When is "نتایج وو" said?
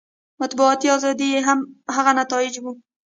2.21-2.71